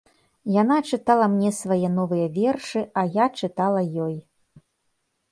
[0.61, 4.15] Яна чытала мне свае новыя вершы, а я чытала ёй.